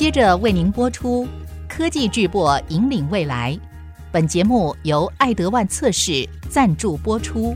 [0.00, 1.26] 接着为您播出
[1.68, 3.52] 《科技巨擘引领未来》。
[4.10, 7.54] 本节目由爱德万测试赞助播出。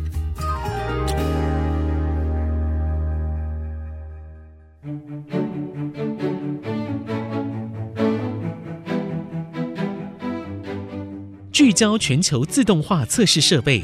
[11.51, 13.83] 聚焦全球自动化测试设备，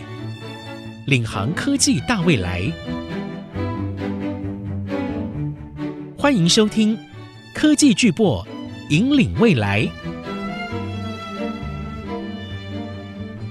[1.06, 2.70] 领航科技大未来。
[6.18, 6.95] 欢迎收听
[7.55, 8.47] 《科技巨擘
[8.91, 9.83] 引领未来》。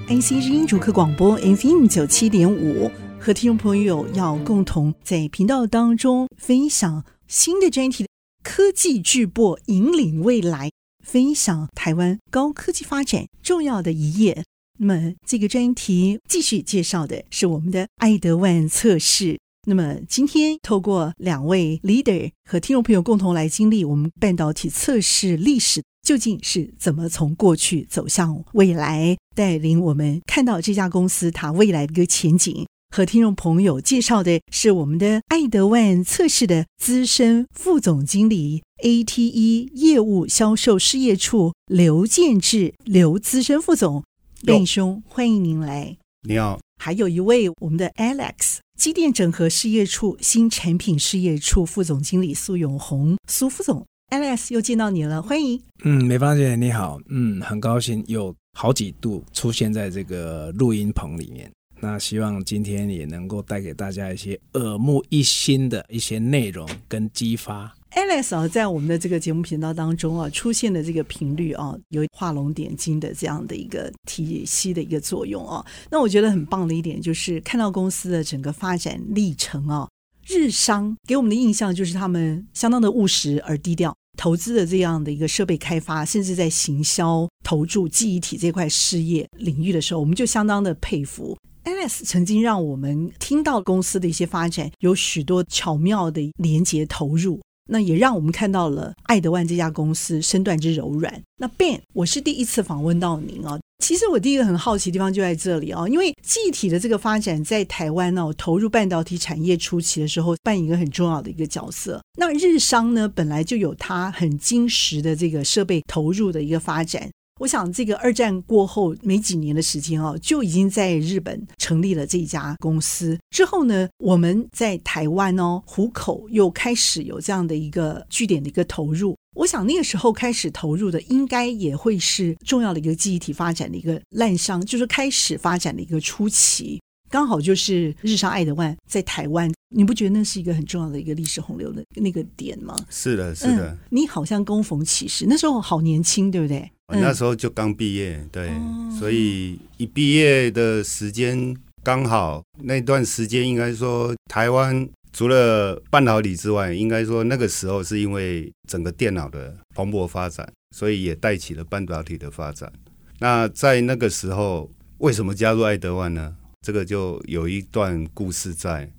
[0.08, 2.90] IC 之音主客广播 FM 九七点五，
[3.20, 8.06] 和听众朋友要共同在频道当中分享新的专题
[8.44, 10.70] 《科技巨擘引领未来》，
[11.06, 14.44] 分享台湾高科技发展重要的一页。
[14.80, 19.40] 那么，这个专题继续介绍的是我们的爱德万测试。
[19.70, 32.66] 那么今天透过两位 leader 和听众朋友共同来经历我们半导体测试历史究竟是怎么从过去走向未来，带领我们看到这家公司它未来的一个前景。
[32.90, 44.04] 和听众朋友介绍的是我们的爱德万测试的资深副总经理 ATE 业务销售事业处刘建志刘资深副总，
[44.42, 45.96] 辩兄欢迎您来。
[46.28, 46.60] 你好。
[46.82, 55.62] 还有一位我们的 Alex 机电整合事业处新产品事业处副总经理苏永红苏副总，LS 又见到你了，欢迎。
[55.84, 61.52] 嗯，美芳姐你好，嗯，很高兴有好几度出现在这个录音棚里面。
[61.82, 67.76] 那希望今天也能够带给大家一些耳目一新的一些内容跟激发。
[67.96, 75.66] Alex 啊，在我们的这个节目频道当中啊，出现的这个频率啊，有画龙点睛的这样的一个体系的一个作用啊。
[75.90, 79.88] 那我觉得很棒的一点就是看到公司的整个发展历程啊。
[80.28, 91.36] 日商给我们的印象就是他们相当的务实而低调，投资的这样的一个设备开发，甚至在行销投注记忆体这块事业领域的时候，我们就相当的佩服。
[91.64, 97.40] Alex 曾经让我们听到公司的一些发展，有许多巧妙的连接投入。
[97.70, 101.22] 那也让我们看到了爱德万这家公司身段之柔软。
[101.38, 103.60] 那 Ben，我是第一次访问到您哦。
[103.84, 112.02] 其实我第一个很好奇的地方就在这里哦，因为记忆体的这个发展在台湾呢，投入半导体产业初期的时候，扮演一个很重要的一个角色。
[112.18, 117.10] 那日商呢，本来就有它很精实的这个设备投入的一个发展。
[117.40, 123.18] 我想，这个二战过后没几年的时间哦，就已经在日本成立了这家公司。
[123.30, 129.16] 之后呢，我们在台湾哦，虎口又开始有这样的一个据点的一个投入。
[129.36, 136.82] 我想那个时候开始投入的，应该也会是重要的一个记忆体发展的一个滥觴，就是开始发展的一个初期。
[137.10, 142.76] 刚好就是日商爱德万在台湾，你不觉得那是一个很重要的一个历史洪流的那个点吗？
[142.90, 143.72] 是的，是的。
[143.72, 146.70] 嗯，你好像恭逢其时，那时候好年轻，对不对？
[146.92, 162.72] 那时候就刚毕业，对，哦、所以一毕业的时间刚好那段时间，应该说台湾除了半导体之外，应该说那个时候是因为整个电脑的蓬勃发展，所以也带起了半导体的发展。
[163.20, 164.70] 那在那个时候，
[165.00, 166.36] 为什么加入爱德万呢？
[166.62, 168.92] 这个就有一段故事在。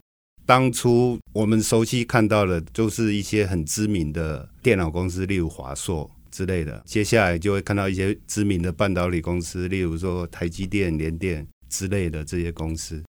[0.46, 6.82] 当初我们熟悉看到的，就是一些很知名的电脑公司，例如华硕之类的。
[6.86, 13.02] 接下来就会看到一些知名的半导体公司，例如说台积电、联电之类的这些公司。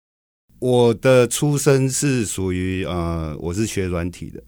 [0.60, 4.44] 我的出身是属于呃，我是学软体的。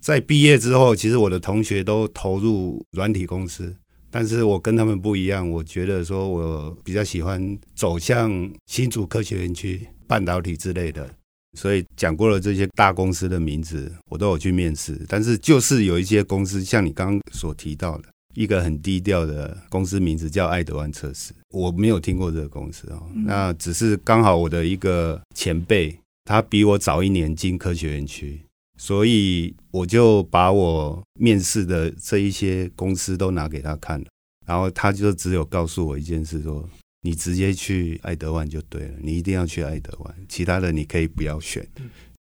[0.00, 3.74] 在毕业之后，其实我的同学都投入软体公司。
[4.08, 11.12] 但是我跟他们不一样，我觉得说我比较喜欢走向新竹科学园区、半导体之类的，
[11.56, 15.00] 所以讲过了这些大公司的名字，我都有去面试。
[15.08, 23.02] 但是就是有一些公司，像你刚刚所提到的，一个很低调的公司名字叫爱德万测试，我没有听过这个公司哦。
[23.14, 28.40] 那只是刚好我的一个前辈，他比我早一年进科学园区。
[28.78, 34.06] 所以我就把我面试的这一些公司都拿给他看了，
[34.46, 36.68] 然后他就只有告诉我一件事说，说
[37.06, 41.64] 你直接去爱德万就对了，你一定要去爱德万，其他的你可以不要选。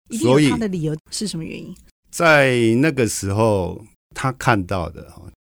[0.10, 1.72] 所以他的理由是什么原因？
[2.10, 3.80] 在那个时候
[4.16, 5.07] 他看到的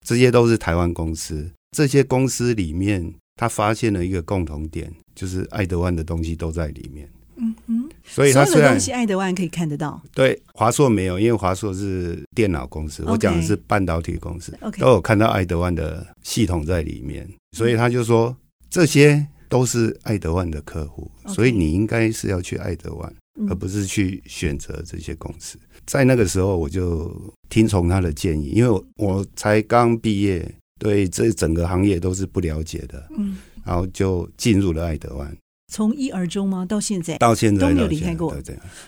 [0.06, 7.10] 这些都是台湾公司，这些公司里面他发现了一个共同点，就是爱德万的东西都在里面。
[7.36, 18.36] 嗯嗯，所以他虽然东西爱德万可以看得到，对华硕没有，因为华硕是电脑公司，我讲的是半导体公司，okay, 都有看到爱德万的系统在里面，所以他就说
[18.70, 23.14] 这些都是爱德万的客户，所以你应该是要去爱德万。
[23.48, 25.60] 而不是去选择这些公司。
[25.86, 27.16] 在那个时候，我就
[27.50, 35.38] 听从他的建议，因为我我才刚毕业，对这整个行业都是不了解的，嗯，然后就进入了爱德万。
[35.72, 36.66] 从一而终吗？
[36.66, 38.36] 到现在到现在都没有离开过，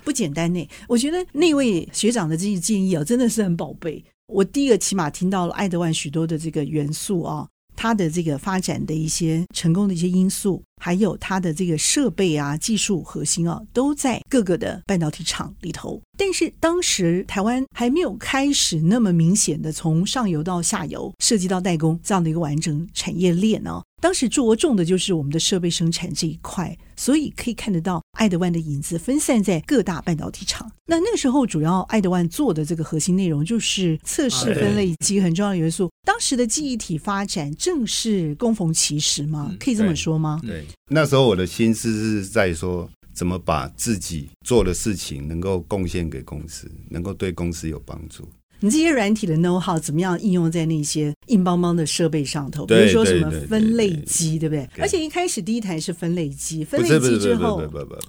[0.04, 0.68] 不简单呢。
[0.88, 4.04] 我觉得那位学长的这些建议啊，真的是很宝贝。
[4.26, 7.48] 我第一个起码听到了爱德万许多的这个元素啊，
[7.82, 16.02] 它的这个发展的一些成功的一些因素，还有它的这个设备啊、技术核心啊，都在各个的半导体厂里头。
[16.18, 23.84] 但是当时台湾还没有开始那么明显的从上游到下游，涉及到代工这样的一个完整产业链呢、啊。
[24.02, 30.70] 当时着重的就是我们的设备生产这一块，所以可以看得到爱德万的影子分散在各大半导体厂。
[30.86, 35.90] 那那个时候，主要爱德万做的这个核心内容就是测试分类及很重要的元素。
[36.06, 39.54] 当时的记忆体发展正是供逢其时吗？
[39.60, 40.40] 可以这么说吗？
[40.44, 48.28] 对，那时候我的心思是在说，怎么把自己做的事情能够贡献给公司，能够对公司有帮助。
[48.62, 52.66] 你这些软体的 know how 怎么样应用在那些硬邦邦的设备上头？
[52.66, 54.68] 比如说什么分类机，对不对？
[54.80, 57.62] 而且一开始第一台是分类机，分类机之后，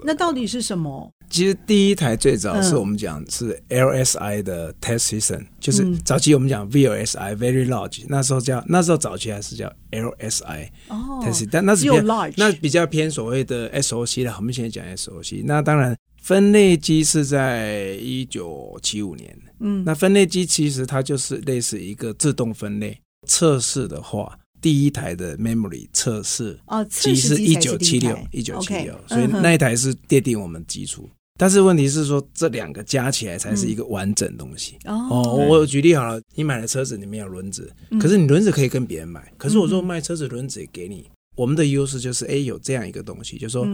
[0.04, 1.10] 那到底是什么？
[1.28, 12.02] 其实第一台最早是我们讲是 LSI 的 test system，就是早期我们讲 VLSI very large，那时候叫那时候早期还是叫 LSI 哦，test，但那是比较
[12.36, 15.96] 那比较偏所谓的 SOC 的，我们现在讲 SOC，那当然。
[16.20, 22.96] 分类机是在一九七五年，嗯，那分类机其实它就是类似一个自动分类
[23.26, 31.08] 测试的话，第一台的 memory 测试哦，机是一九七六一九七六，所以那一台是奠定我们基础。
[31.38, 34.76] 但是问题是说，这两个加起来才是一个完整东西。
[34.84, 43.66] 嗯、哦，我举例好了，你买了车子，里面有轮子，可是你轮子可以跟别人买，可是我说卖车子轮子也给你，我们的优势就是，哎，有这样一个东西，就是说。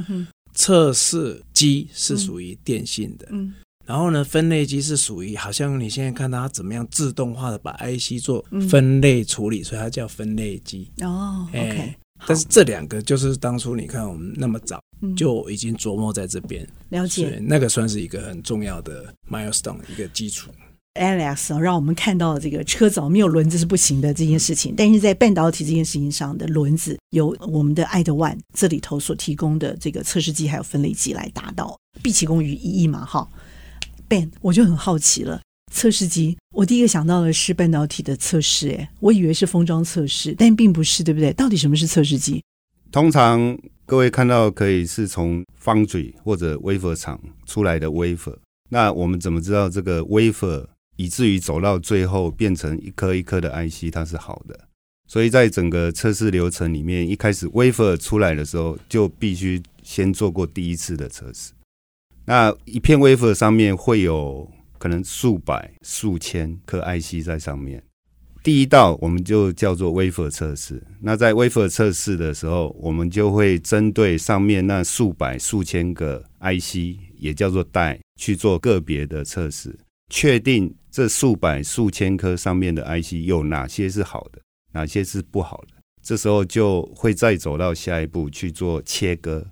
[0.57, 3.55] 测试机是属于电信的，嗯，嗯，
[3.87, 10.91] 然后呢，分类机是属于好像你现在看它怎么样自动化的把 IC 做分类处理，嗯、所以它叫分类机。
[11.03, 11.95] 哦，OK。
[12.27, 14.81] 但是这两个就是当初你看我们那么早
[15.15, 20.51] 就已经琢磨在这边，了解那个算是一个很重要的 milestone 一个基础。
[20.97, 33.29] Alex 让我们看到这个车子没有轮子是不行的这件事情，但是在半导体这件事情上的轮子，由我们的爱德万这里头所提供的这个测试机还有分类机来达到，毕其功于一役嘛，哈。
[34.09, 35.41] Ben，我就很好奇了，
[35.73, 41.33] 测试机，我第一个想到的是半导体的测试，哎，我以为是封装测试，但并不是，对不对？
[41.33, 42.43] 到底什么是测试机？
[42.93, 48.37] 通常各位看到可以是从 foundry 或者 wafer 厂出来的 wafer，
[48.71, 50.65] 那我们怎么知道这个 wafer？
[50.97, 54.59] 以至于走到最后变成一颗一颗的 IC，它是好的。
[55.09, 61.53] 所以在整个测试流程里面，一开始 wafer 出来的时候，就必须先做过第一次的测试。
[62.25, 67.81] 那一片 wafer 上面会有可能数百、数千颗 IC 在上面。
[68.43, 70.83] 第一道我们就叫做 wafer 测试。
[71.01, 79.77] 那在 wafer 测试的时候，我们就会针对上面那数百、数千个 IC，也叫做带，去做个别的测试，
[80.11, 80.75] 确定。
[80.91, 84.41] 这数百数千颗上面的 IC 有哪些是好的，
[84.73, 85.75] 哪些是不好的？
[86.03, 89.47] 这时候就会再走到下一步去做切割。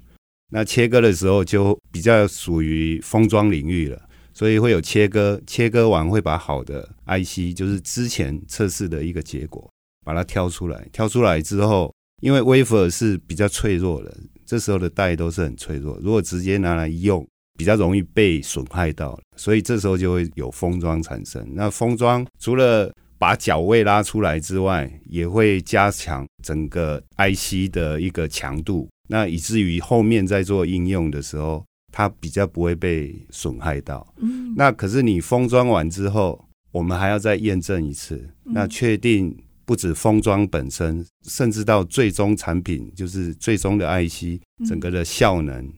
[0.50, 5.38] 那切割的时候就比较属于封装领域了，所以会有切割。
[5.46, 9.70] 切割完会把好的 IC，就是之前测试的一个结果，
[10.02, 10.88] 把它挑出来。
[10.92, 11.92] 挑出来之后，
[12.22, 15.98] 因为 wafer 是比较脆弱的，这时候的带都是很脆弱。
[16.02, 21.46] 如果直接拿来用，比较容易被损害到，所以这时候就会有封装产生。
[21.54, 34.06] 那封装除了把脚位拉出来之外，也会加强整个 IC 的一个强度，那以至于后面在做应用的时候，它比较不会被损害到。
[34.18, 39.34] 嗯，那可是你封装完之后，我们还要再验证一次，那确定
[39.64, 45.72] 不止封装本身，甚至到最终产品，就是最终的 IC 整个的效能。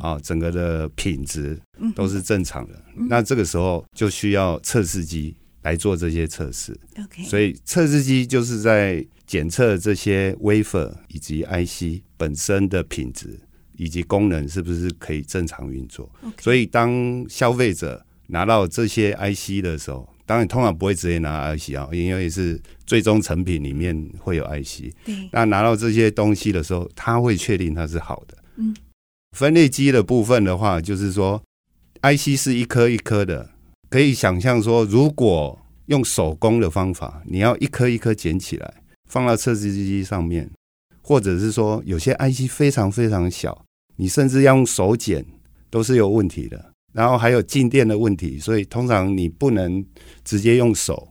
[0.00, 1.60] 啊，整个的品质
[1.94, 2.74] 都是正常的。
[2.96, 6.78] 嗯、那这个时候就需要测试机来做这些测试。
[6.94, 7.28] Okay.
[7.28, 13.38] 所以测试机就是在检测这些 wafer 以及 IC 本身的品质
[13.76, 16.10] 以及功能是不是可以正常运作。
[16.40, 24.92] 所以当消费者拿到这些 IC 的时候，当然通常不会直接拿 IC 啊，因为是最终成品里面会有 IC。
[25.04, 25.28] 对。
[25.32, 28.38] 那拿到这些东西的时候，他会确定它是好的。
[28.56, 28.74] 嗯。
[29.36, 31.42] 分类机的部分的话，就是说
[32.02, 33.50] ，IC 是一颗一颗的，
[33.88, 38.74] 可以想象说，如果用手工的方法，你要一颗一颗捡起来
[39.08, 40.50] 放到测试机上面，
[41.02, 43.64] 或者是说有些 IC 非常非常小，
[43.96, 45.24] 你甚至要用手捡
[45.70, 46.72] 都是有问题的。
[46.92, 49.84] 然后还有静电的问题，所以通常你不能
[50.24, 51.09] 直接用手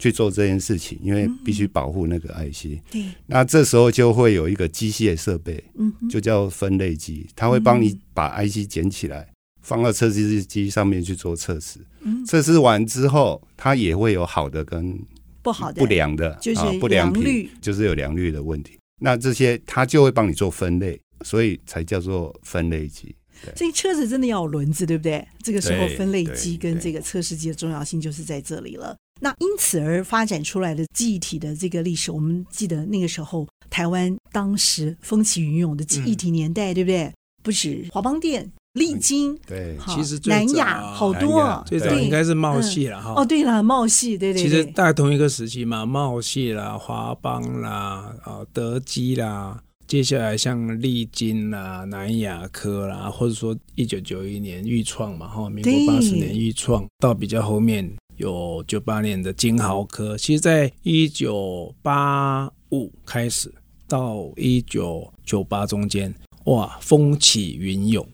[0.00, 2.80] 去做这件事情，因为必须保护那个 IC。
[2.90, 9.28] 对，那这时候就会有一个机械设备，嗯，就叫分类机，它会帮你把 IC 捡起来，
[9.62, 11.78] 放到测试机上面去做测试。
[12.00, 14.98] 嗯，测试完之后，它也会有好的跟
[15.42, 18.78] 不好的、不良的，就是不良率，就是有良率的问题。
[19.02, 23.14] 那这些它就会帮你做分类，所以才叫做分类机。
[23.56, 25.26] 所以车子真的要有轮子，对不对？
[25.42, 28.94] 这个时候分类机跟这个测试机的重要性就是在这里了。
[29.20, 37.12] 那因此而发展出来的记忆体的这个历史，我们记得那个时候台湾当时风起云涌的记忆体年代，嗯、对不对？
[37.42, 43.14] 不止华邦电、力晶，对，其实南亚好多，最早应该是茂系了哈。
[43.16, 49.62] 哦，对了，茂系，对对，其实大概同一个时期嘛，茂系啦、华邦啦、啊德基啦。
[49.86, 60.16] 接下来像力晶啦、南亚科啦，或者说一九九一年钰创嘛，哈，民国八十年钰创，到比较后面有九八年的金豪科。
[60.16, 63.50] 其实，在一九八五开始
[63.88, 68.06] 到一九九八中间，哇，风起云涌。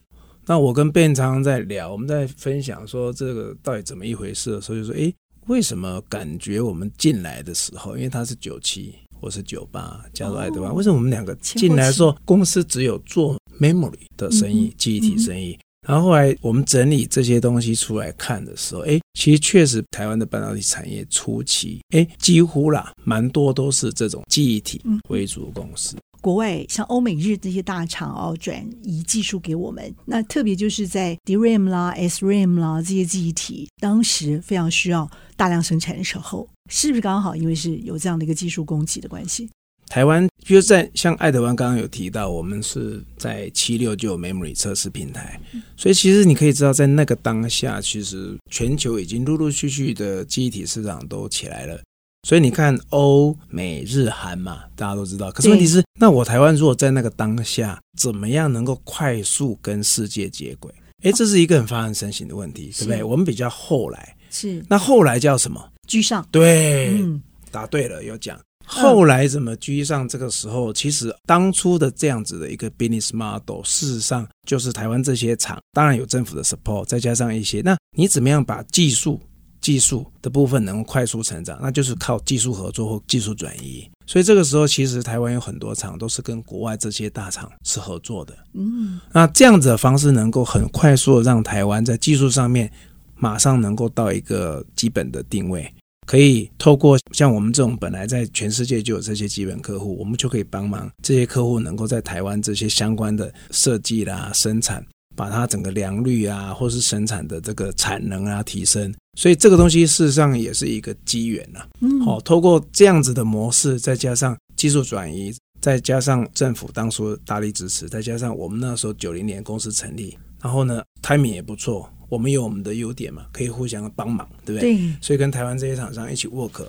[0.46, 5.12] 那我跟 Ben 常常在聊，我们在分享说这个到底怎么一回事的时候，就说，诶，
[5.48, 8.94] 为什么感觉我们进来的时候，因为他是九七。
[9.18, 15.58] 我是九八加入爱德华，为什么我们两个进来的时候，公司只有做 memory 的生意，记忆体生意？
[15.86, 25.96] 然后后来我们整理这些东西出来看的时候，哎，其实确实台湾的半导体产业初期，哎，几乎啦，蛮多都是这种记忆体为主的公司。
[26.20, 36.48] 国外像欧美日这些大厂哦，转移技术给我们，那特别就是在 DRAM 啦、SRAM 啦这些记忆体，当时非常需要大量生产的时候。
[36.68, 39.48] 是不是刚好因为是有这样的一个技术供给的关系？
[39.88, 45.40] 台湾就是在像爱德湾刚刚有提到，我们是在七六就有 memory 测试平台，
[45.76, 51.80] 所以其实你可以知道，在那个当下，其实全球已经陆陆续续的记忆体市场都起来了。
[52.26, 55.30] 所以你看欧美日韩嘛，大家都知道。
[55.30, 60.72] 可是问题是，那我台湾如果在那个当下，怎么样能够快速跟世界接轨？
[61.04, 63.04] 哎，这是一个很发人深省的问题，对不对？
[63.04, 65.72] 我们比较后来是那后来叫什么？
[65.86, 68.36] 居上，对，嗯、答对了，有讲。
[68.66, 70.08] 后来怎么居上？
[70.08, 79.20] 这个时候，其实当初的这样子的一个 business model，事实上就是台湾这些厂，当然有政府的 support，再加上一些，那你怎么样把技术、
[79.60, 81.58] 技术的部分能够快速成长？
[81.62, 83.88] 那就是靠技术合作或技术转移。
[84.04, 88.36] 所以这个时候，其实台湾有很多厂都是跟国外这些大厂是合作的。
[88.54, 92.70] 嗯，那这样子的方式能够很快速的让台湾在技术上面。
[93.18, 95.72] 马上能够到一个基本的定位，
[96.06, 104.86] 可以透过像我们这种本来在全世界就有这些基本客户，我们就可以帮忙这些客户能够在台湾这些相关的设计啦、生产，
[105.16, 108.94] 把它整个良率啊，或是生产的这个产能啊提升。
[109.18, 111.66] 所以这个东西事实上也是一个机缘呐。
[111.80, 121.90] 嗯，好，透过这样子的模式，再加上技术转移，再加上政府当初大力支持，再加上我们那时候九零年公司成立，然后呢，timing 也不错。
[122.08, 124.76] 我们有我们的优点嘛，可以互相帮忙，对不对？
[124.76, 124.96] 对。
[125.00, 126.66] 所以跟台湾这些厂商一起 work。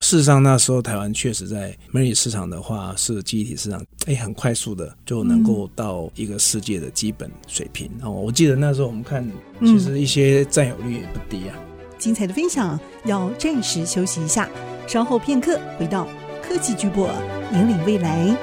[0.00, 7.86] 事实上，那时候台湾确实在 memory 市场的话，是记忆体市场，哎，很快速的就能够到一个世界的基本水平。
[8.02, 9.24] 哦、嗯，我记得那时候我们看，
[9.60, 11.56] 其实一些占有率也不低啊。
[11.98, 14.50] 精彩的分享，要暂时休息一下，
[14.88, 16.08] 稍后片刻回到
[16.42, 17.08] 科技巨擘，
[17.52, 18.36] 引领未来。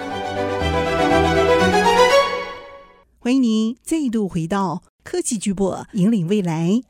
[3.20, 4.82] 欢迎您再度回到。
[5.10, 6.84] 科技巨擘引领未来，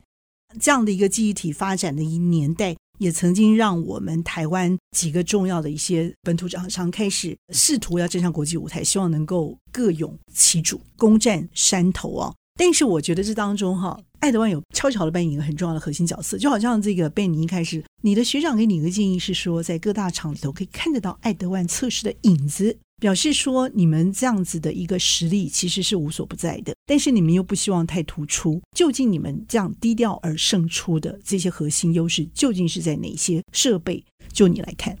[0.60, 12.34] 这样的一个记忆体发展的一年代，也曾经让我们台湾几个重要的一些本土厂商开始试图要站上国际舞台，希望能够各拥其主，攻占山头啊！
[12.58, 22.76] 但是我觉得这当中哈，爱德万有悄悄的扮演一个很重要的核心角色，就好像这个 Ben 你一开始，你的学长给你一个建议是说，在各大厂里头可以看得到爱德万测试的影子。
[23.00, 28.60] 表示说，你们这样子的一个实力其实是无所不在的，但是你们又不希望太突出。
[28.76, 34.04] 究竟你们这样低调而胜出的这些核心优势，究竟是在哪些设备？
[34.32, 34.96] 就你来看，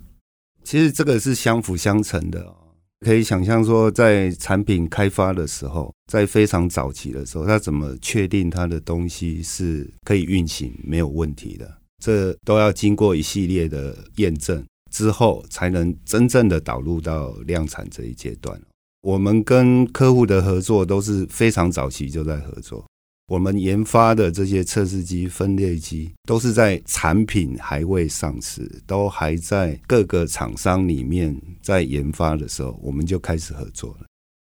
[0.64, 2.56] 其实这个是相辅相成的。
[3.00, 11.78] 可以想象说，在产品开发的时候，在非常早期的时候，他怎么确定他的东西是可以运行没有问题的？
[12.02, 14.62] 这都要经过一系列的验证。
[14.90, 18.60] 之后才能真正的导入到量产这一阶段。
[19.02, 22.84] 我们跟客户的合作都是非常早期就在合作。
[23.28, 34.06] 我们研发的这些测试机、分裂机，都是在产品还未上市，都还在各个厂商里面在研发的时候，我们就开始合作了。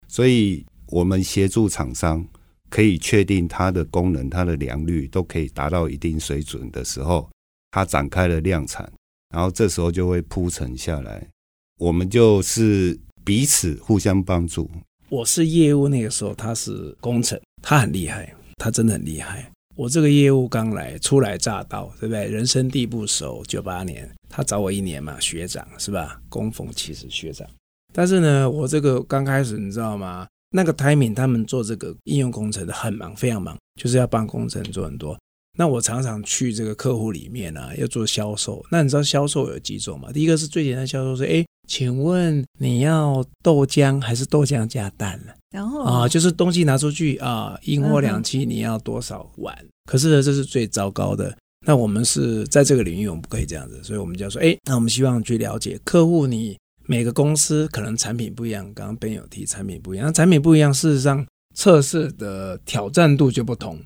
[0.09, 2.27] 所以，我们协助厂商
[2.71, 7.29] 可以确定它的功能、它的良率都可以达到一定水准的时候，
[7.73, 8.91] 它展开了量产，
[9.33, 11.27] 然后这时候就会铺陈下来。
[11.79, 14.71] 我们就是彼此互相帮助。
[15.09, 19.51] 我是业务，那个时候他是工程，他很厉害，他真的很厉害。
[19.75, 22.27] 我这个业务刚来，初来乍到，对不对？
[22.27, 26.21] 人生地不熟，九八年，他找我一年嘛，学长是吧？
[26.29, 27.49] 恭逢其时，学长。
[27.93, 30.27] 但是呢，我这个刚开始，你知道吗？
[30.55, 35.19] 那个 timing，他们做这个应用工程的很忙，非常忙，就是要帮工程做很多。
[35.59, 38.65] 那我常常去这个客户里面啊，要做销售。
[38.71, 40.11] 那你知道销售有几种吗？
[40.13, 45.33] 第一个是最简单销售是，哎，请问你要豆浆还是豆浆加蛋呢？
[45.51, 49.57] 然后啊，就是东西拿出去啊，一货两期你要多少碗？
[49.85, 51.37] 可是呢，这是最糟糕的。
[51.67, 56.57] 那我们是在这个领域，我们不可以这样子，所以我们就要说，哎，那我们希望去了解客户，你
[56.87, 58.65] 每个公司可能产品不一样。
[58.75, 63.79] 刚刚 Ben 有提产品不一样，那产品不一样，事实上测试的挑战度就不同。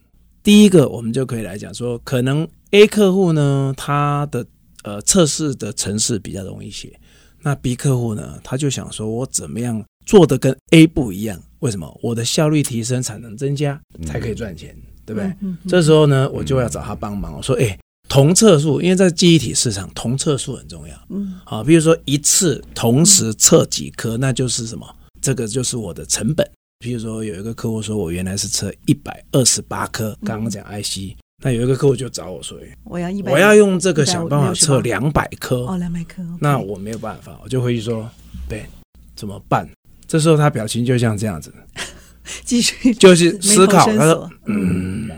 [0.46, 4.46] 第一个，我们就可以来讲说，可能 A 客户呢，他的
[4.84, 6.96] 呃测试的城市比较容易写。
[7.42, 11.42] 那 B 客户呢，他就想说，我怎么样做的跟 A 不一样？
[11.58, 11.98] 为什么？
[12.00, 14.72] 我的效率提升，产能增加，才可以赚钱，
[15.04, 15.26] 对不对？
[15.26, 17.34] 嗯嗯嗯、这时候呢，我就要找他帮忙。
[17.36, 17.76] 我说，哎，
[18.08, 20.96] 同测数，因为在记忆体市场，同测数很重要。
[21.08, 24.86] 嗯，好，比如说一次同时测几颗，那就是什么？
[25.20, 26.48] 这个就是我的成本。
[26.78, 35.64] 比如说，有一个客户说，我原来是测一百二十八颗，刚刚讲 IC，那有一个客户就找我说，我要一百，我要用这个想办法测两百颗。
[35.64, 38.08] 哦，两百颗，那我没有办法，我就回去说，
[38.46, 38.66] 对，
[39.14, 39.66] 怎么办？
[40.06, 41.52] 这时候他表情就像这样子，
[42.44, 45.08] 继续就是思考，他说，嗯，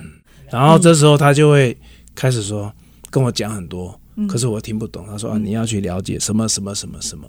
[0.50, 1.77] 然后这时候他就会
[2.15, 2.73] 开始说，
[3.11, 5.05] 跟我讲很多，可是我听不懂。
[5.07, 7.29] 他说啊，你要去了解什么什么什么什么，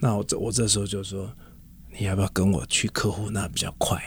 [0.00, 1.30] 那我这我这时候就说。
[2.00, 4.02] 你要不要跟我去客户那比较快？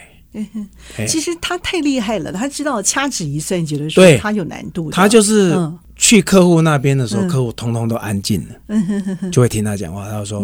[1.08, 4.90] 其实他太厉害了，他知道掐指一算，觉得说他有难度。
[4.90, 5.56] 他就是
[5.96, 10.10] 去客户那边的时候，客户通通都安静了，就会听他讲话。
[10.10, 10.44] 他就说：“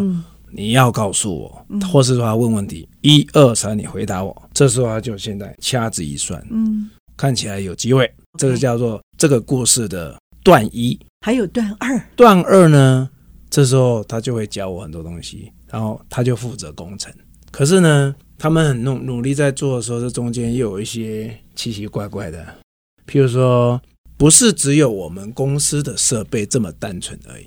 [0.54, 8.08] 你要告诉我，或是说他问问题，一二三，你回答我。”这时候他就现在掐指一算，嗯，看起来有机会。
[8.38, 12.00] 这个叫做这个故事的段一，还有段二。
[12.14, 13.10] 段二呢，
[13.50, 17.12] 这时候他就会教我很多东西，然后他就负责工程。
[17.50, 22.46] 可是呢，他们很努努力在做的时候，这中间又有一些奇奇怪怪的，
[23.06, 23.80] 譬如说，
[24.16, 27.46] 不是只有我们公司的设备这么单纯而已。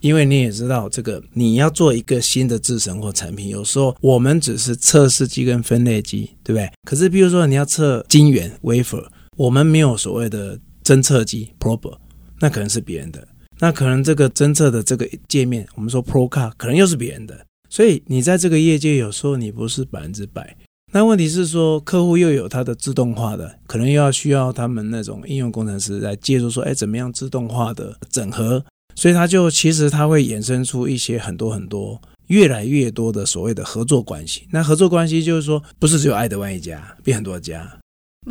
[0.00, 6.70] 因为你也知道，这个你要做一个新的制程或产品，有时候我们只是测试机跟分类机，对不对？
[6.86, 9.02] 可是，比如说你要测晶圆 wafer，
[9.38, 11.96] 我们没有所谓的侦测机 probe，
[12.38, 13.26] 那可能是别人的。
[13.60, 17.46] 那可能这个侦测的这个界面，我们说 pro card，可能又是别人的。
[17.74, 20.56] 所以你在这个业界，有时候你不是百分之百。
[20.92, 28.64] 那问题是说，客户又有他的自动化的，可能又要需要他们那种应用工程师来介入，说，哎，怎么样自动化的整合？
[28.94, 34.46] 所以他就其实他会衍生出一些很多很多越来越多的所谓的合作关系。
[34.52, 37.68] 那合作关系就是说，不是只有爱德万一家，变很多家，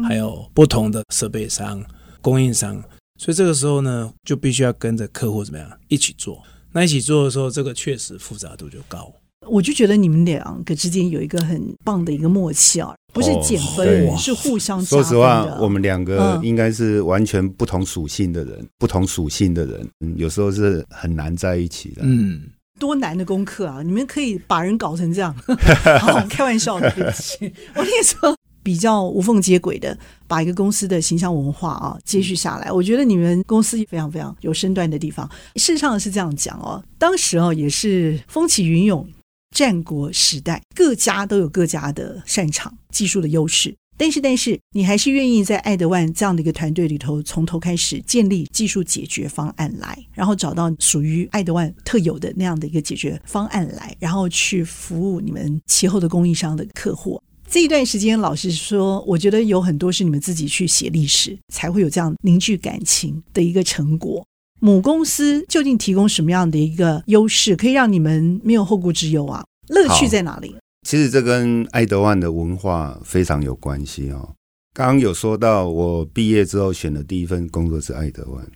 [0.08, 1.84] 还有不同的设备商、
[2.21, 2.82] 供应商。
[3.19, 6.41] 所以这个时候呢，就必须要跟着客户怎么样一起做。
[6.71, 9.13] 那一起做的时候，这个确实复杂度就高。
[9.47, 14.84] 我就觉得你们两个之间有一个很棒的一个默契啊，不是减分，哦、是互相。
[14.84, 22.01] 说实话，我们两个应该是完全不同属性的人，嗯、不同属性的人，有时候是很难在一起的。
[22.03, 22.41] 嗯，
[22.79, 23.82] 多难的功课啊！
[23.84, 25.34] 你们可以把人搞成这样，
[25.99, 27.51] 好，开玩笑的，对不起。
[27.75, 35.29] 我跟你说，比较无缝接轨的，把一个公司的形象文化啊接续下来，我觉得你们公司非常非常有身段的地方。
[35.56, 39.06] 事实上是这样讲哦，当时哦也是风起云涌。
[39.53, 57.21] 战国时代，各家都有各家的擅长技术的优势，但是，但是你还是愿意在爱德万这样的一个团队里头，从头开始建立技术解决方案来，然后找到属于爱德万特有的那样的一个解决方案来，然后去服务你们其后的供应商的客户。
[57.47, 64.25] 这一段时间，老实说，我觉得有很多是你们自己去写历史，才会有这样凝聚感情的一个成果。
[64.63, 69.43] 母公司究竟提供什么样的一个优势，可以让你们没有后顾之忧啊？
[69.67, 70.56] 乐趣在哪里？
[70.88, 74.34] 其实这跟爱德万的文化非常有关系哦。
[74.73, 78.47] 刚刚有说到，我毕业之后选的第一份工作是爱德万，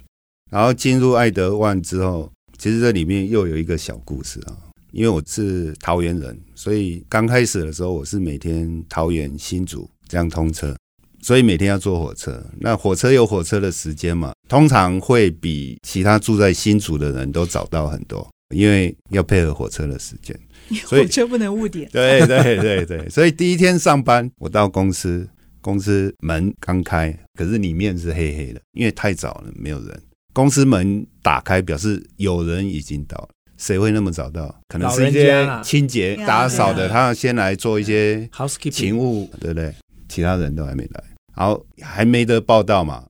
[0.49, 4.55] 然后进入爱德万之后，其实这里面又有一个小故事啊。
[4.93, 10.73] 因为我是桃园人，所以刚开始的时候，我是每天桃园新竹这样通车。
[11.21, 20.37] 所以每天要坐火车，那火车有火车的时间嘛，通常会比其他住在新竹的人都早到很多，因为要配合火车的时间，
[20.85, 21.89] 所以火车不能误点。
[21.91, 25.27] 对对对对， 所以第一天上班，我到公司，
[25.61, 30.01] 公司门刚开，可是里面是黑黑的，因为太早了，没有人。
[30.33, 33.29] 公司门打开，表示有人已经到了。
[33.57, 34.55] 谁会那么早到？
[34.67, 38.29] 可能是一些清洁打扫的，他要先来做一些
[38.71, 39.73] 勤务，对不对？
[40.07, 41.03] 其他人都还没来，
[41.35, 43.05] 然后还没得报道嘛。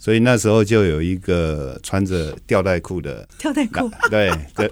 [0.00, 4.70] 所以那时候就有一个穿着吊带裤的吊带裤， 对对，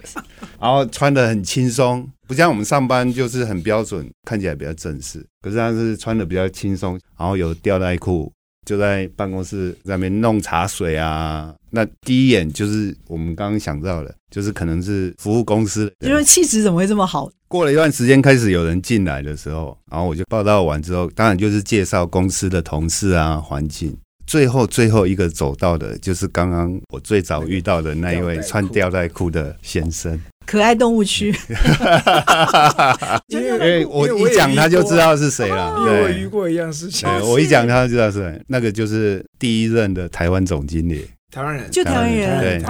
[0.61, 5.27] 然后穿的很轻松，不像我们上班就是很标准，看起来比较正式。
[5.43, 8.33] 可是他是穿的比较轻松，然后有吊带裤，
[8.67, 11.55] 就在办公室在那边弄茶水啊。
[11.71, 17.31] 那第一眼就是我们刚刚想到的，就是可能是服务公司，因为气质怎么会这么好？
[17.49, 23.97] 过了一段时间，开始有人进来的时候，然后我就报道完之后，当然就是介绍公司的同事啊，环境。
[24.27, 30.21] 最后最后一个走到的，就是刚刚我最早遇到的那一位穿吊带裤的先生。
[30.47, 31.35] 可爱动物区，
[33.27, 35.75] 因为我一讲他就知道是谁了。
[35.85, 37.09] 对，我遇过一样事情。
[37.23, 42.67] 我一讲他就知道是谁，那个就是第一任的台湾总经理，台湾人，就台湾人，对对。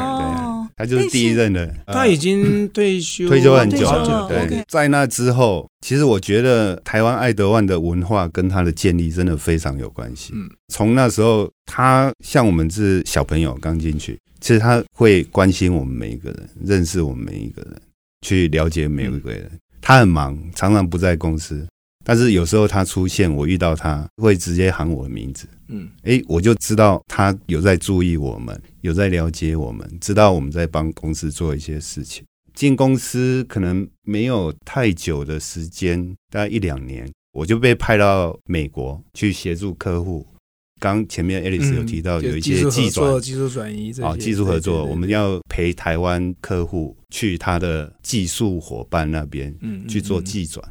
[0.79, 4.29] 他就是第一任的，他已经退休退休很久了。
[4.29, 10.33] 对，在那之后，其实我觉得台湾爱德万的文化跟他的建立真的非常有关系。
[10.35, 17.81] 嗯，从那时候，他像我们是小朋友刚进去，其实他会关心我们每一个人，认识我们每一个人，
[18.21, 19.51] 去了解每一个人。
[19.81, 21.67] 他很忙，常常不在公司。
[22.05, 32.25] 但是有时候他出现，我遇到他会直接喊我的名字，嗯，诶，我就知道他有在注意我们，有在了解我们，知道我们在帮公司做一些事情。
[32.55, 40.25] 进公司可能没有太久的时间，大概一两年，我就被派到美国去协助客户。
[40.81, 50.63] 刚前面 Alice 有提到有一些技转、技术转移，啊，技术合作，我们要陪台湾客户去他的技术伙伴那边，嗯，去做技转。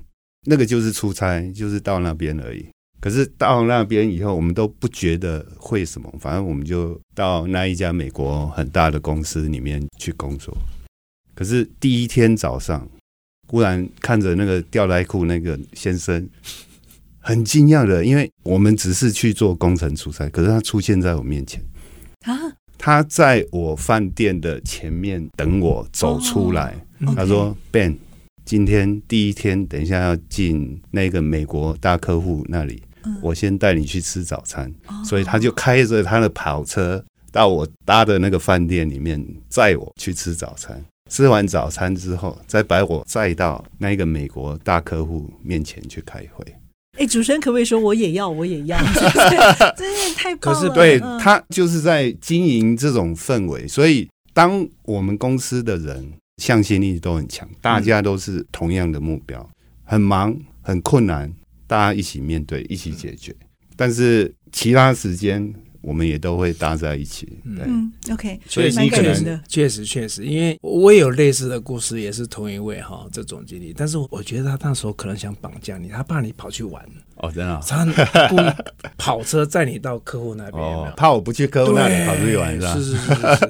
[0.47, 2.65] 那个就是出差，就是到那边而已。
[3.01, 10.55] 可是到那边以后，我们都不觉得会什么，反正我们就到那一家美国很大的公司里面去工作。
[11.33, 12.87] 可是第一天早上，
[13.47, 16.27] 忽然看着那个吊带裤那个先生，
[17.27, 21.59] 很惊讶的，因为我们只是去做工程出差，可是他出现在我面前
[22.25, 22.37] 啊，
[22.77, 26.75] 他在我饭店的前面等我走出来，
[27.15, 27.97] 他说：“Ben。”
[28.45, 32.83] 今天第一天，等一下要进那个美国大客户那里，
[33.23, 34.71] 我先带你去吃早餐。
[35.03, 40.79] 所以他就开着他的跑车到我搭的那个饭店里面，载我去吃早餐。
[41.09, 46.45] 吃完早餐之后，再把我载到那个美国大客户面前去开会。
[46.97, 48.77] 哎，主持人可不可以说我也要，我也要？
[49.77, 50.59] 真的 太棒了！
[50.59, 56.13] 可是对他就是在经营这种氛围，所以当我们公司的人。
[56.37, 59.49] 向心力都很强，大家都是同样的目标，
[59.85, 61.33] 很忙很困难，
[61.65, 63.33] 大家一起面对，一起解决。
[63.77, 65.53] 但是其他时间。
[65.85, 69.13] 我们也都会搭在一起，对，嗯，OK，所以你可能
[69.47, 76.83] 确实确实，因为我也有类似的故事，也是同一位哈这总经理，但是我觉得他那时候可能想绑架你，他怕你跑去玩
[77.17, 78.51] 哦，真的，他故意
[78.97, 82.73] 跑车载你到客户那边，哦，怕我不去客户那里跑出去玩是吧？
[82.73, 83.49] 是是是是，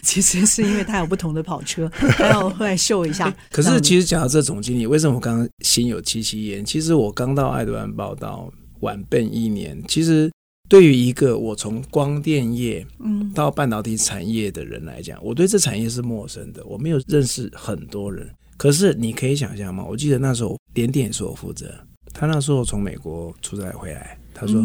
[0.02, 3.30] 其实是因为他有不同的跑车，他要后来秀一下。
[3.52, 6.64] 可是其实讲到这总经理，为什么我刚刚心有戚戚焉？
[6.64, 8.50] 其实我刚到爱德湾报道
[8.80, 10.30] 晚奔一年，其实。
[10.68, 12.86] 对于一个我从光电业
[13.34, 18.28] 到半导体产业的人来讲，我对这产业是陌生的，我没有认识很多人。
[18.56, 19.84] 可是你可以想象吗？
[19.84, 21.72] 我记得那时候点点也是我负责，
[22.12, 24.62] 他那时候从美国出差回来，他说：“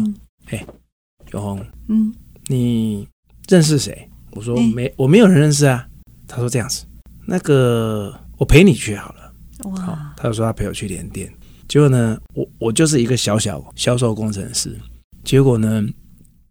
[0.50, 0.66] 哎，
[1.32, 2.12] 永红，嗯，
[2.48, 3.08] 你
[3.48, 5.86] 认识谁？”我说：“没，我没有人认识啊。”
[6.28, 6.84] 他说：“这样子，
[7.24, 9.32] 那个我陪你去好了。”
[9.70, 10.12] 哇！
[10.16, 11.32] 他就说他陪我去联电，
[11.68, 14.76] 结果呢，我我就是一个小小销售工程师。
[15.24, 15.82] 结果呢，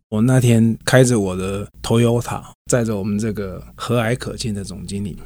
[0.09, 5.17] 我那天开着我的 Toyota，载着我们这个和蔼可亲的总经理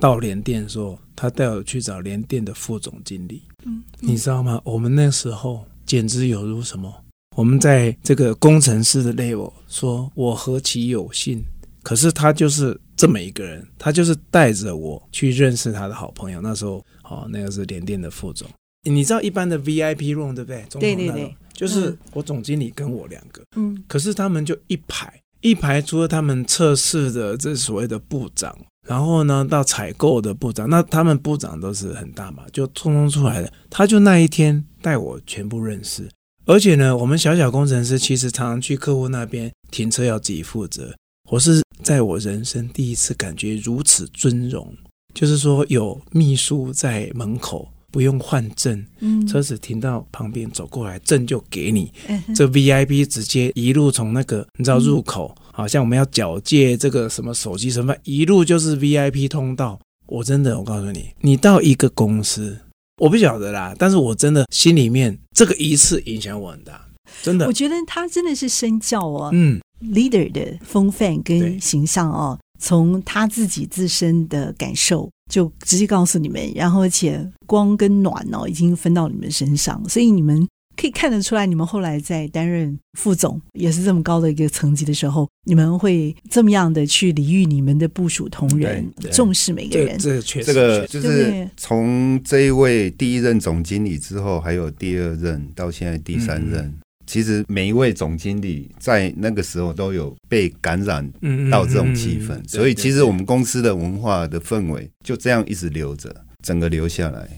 [0.00, 3.42] 到联电，说他带我去找联电的副总经理。
[3.64, 4.60] 嗯，你知道吗？
[4.64, 6.92] 我们那时候简直有如什么？
[7.36, 11.44] 我们在这个工程师的 level，说我何其有幸。
[11.82, 16.40] 可是他就是这么一个人，他就是带着我去认识他的好朋友。
[16.40, 18.48] 那时候，哦，那个是联电的副总。
[18.88, 20.64] 你知道一般的 VIP room 对不对？
[20.80, 21.36] 对对对。
[21.54, 28.56] 就是我总经理跟我两个，嗯，可是他们就一排一排，除了他们测试的这所谓的部长，
[28.88, 33.52] 然后呢到采购的部长，那他们部长都是很大嘛，就匆匆出来的。
[33.70, 36.10] 他就那一天带我全部认识，
[36.44, 40.94] 而且呢，我们小小工程师其实常常去客户那边停车要自己负责。
[41.30, 44.74] 我是在我人生第一次感觉如此尊荣，
[45.14, 47.70] 就是说有秘书在门口。
[47.94, 51.92] 不用换证，嗯车子停到旁边走过来，证就给你。
[52.08, 59.78] 嗯这 VIP 直接一路从那个你知道入口，好像我们要缴借这个什么手机什么，一路就是 VIP 通道。
[60.08, 62.58] 我真的，我告诉你，你到一个公司，
[63.00, 66.84] 我不晓得啦，但是我真的心里面这个一次影响我很大，
[67.22, 67.52] 真的我。
[67.52, 69.60] 觉得他真的是身教哦，嗯
[69.92, 89.96] ，leader 的风范跟形象哦，从他自己自身的感受就直接告诉你们，然后而且光跟暖哦已经分到你们身上，所以你们可以看得出来，你们后来在担任副总也是这么高的一个层级的时候，你们会这么样的去礼遇你们的部署同仁，重视每个人。
[89.98, 107.28] 这个确实，这个就是从这一位第一任总经理之后，还有第二任到现在第三任，嗯其实每一位总经理在那个时候都有被感染嗯到这种气氛，嗯嗯嗯所以其实我们公司的文化的氛围就这样一直留着，整个留下来。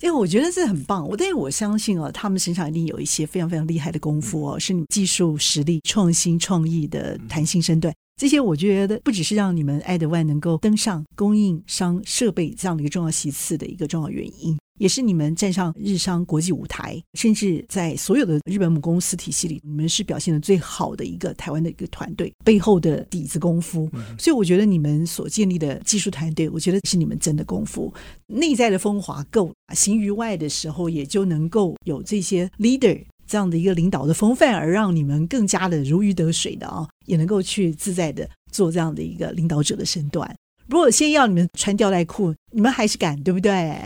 [0.00, 7.92] 因为我觉得这很棒，我但是我相信哦，他们身上一定有一些非常非常厉害的功夫哦，是你技术实力、创新创意的弹性身段。
[8.20, 23.90] 这些我觉得不只是让你们爱德万能够登上供应商设备这样的一个重要席次的一个重要原因，也是你们站上日商国际舞台，甚至在所有的日本母公司体系里，你们是表现的最好的一个台湾的一个团队背后的底子功夫。
[24.18, 27.92] 所以我觉得你们所建立的技术团队，我觉得是你们真的功夫。
[28.26, 40.34] 内在的风华够，行于外的时候也就能够有这些 leader 这样的一个领导的风范，而让你们更加的如鱼得水的啊、哦，也能够去自在的做这样的一个领导者的身段。
[40.68, 43.80] 如果先要你们穿吊带裤，你们还是敢，对不对？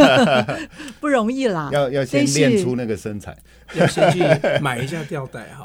[1.00, 3.36] 不容易啦，要要先练出那个身材。
[3.74, 4.20] 要先去
[4.60, 5.64] 买一下吊带哈。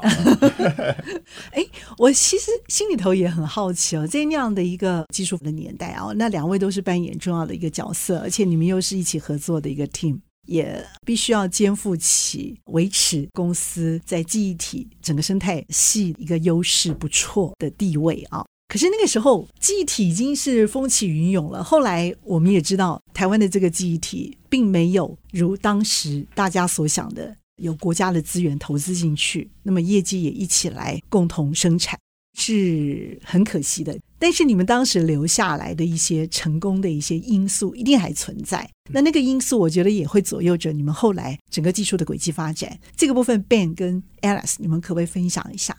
[1.52, 1.64] 哎，
[1.98, 10.18] 我其实心里头也很好奇哦，在那样的一个技术的年代啊、哦，那两位都是扮演重要的一个角色，而且你们又是一起合作的一个 team，
[10.48, 18.44] 也必须要肩负起维持公司在记忆体整个生态系一个优势不错的地位啊。
[18.72, 21.62] 可是那个时候，记忆体已经是风起云涌了。
[21.62, 27.36] 后来我们也知道，台湾的这个记忆体并没有如当时大家所想的。
[27.56, 31.96] 有国家的资源投资进去，那么业绩也一起来共同生产，
[32.36, 33.96] 是很可惜的。
[34.18, 38.68] 但是你们当时留下来的一些成功的一些因素，一定还存在。
[38.90, 42.76] 那那个因素，我觉得也会左右着你们后来整个技术的轨迹发展。
[42.96, 45.76] 这个部分，Ben 跟 Alice，你们可不可以分享一下？